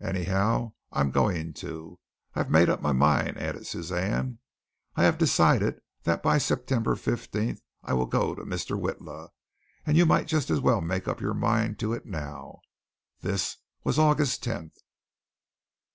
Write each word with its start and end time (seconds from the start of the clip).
"Anyhow, 0.00 0.72
I'm 0.90 1.10
going 1.10 1.52
to. 1.52 1.98
I 2.34 2.38
have 2.38 2.50
made 2.50 2.70
up 2.70 2.80
my 2.80 2.92
mind," 2.92 3.36
added 3.36 3.66
Suzanne. 3.66 4.38
"I 4.94 5.04
have 5.04 5.18
decided 5.18 5.82
that 6.04 6.22
by 6.22 6.38
September 6.38 6.96
fifteenth 6.96 7.60
I 7.82 7.92
will 7.92 8.06
go 8.06 8.34
to 8.34 8.44
Mr. 8.46 8.80
Witla, 8.80 9.28
and 9.84 9.98
you 9.98 10.06
might 10.06 10.28
just 10.28 10.48
as 10.48 10.62
well 10.62 10.80
make 10.80 11.06
up 11.06 11.20
your 11.20 11.34
mind 11.34 11.78
to 11.80 11.92
it 11.92 12.06
now." 12.06 12.60
This 13.20 13.58
was 13.84 13.98
August 13.98 14.42
tenth. 14.42 14.78